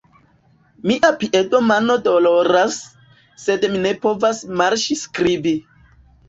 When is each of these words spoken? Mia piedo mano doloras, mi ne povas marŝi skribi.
Mia 0.91 1.09
piedo 1.23 1.59
mano 1.71 1.97
doloras, 2.07 2.79
mi 3.75 3.83
ne 3.85 3.93
povas 4.07 4.41
marŝi 4.63 4.99
skribi. 5.05 5.55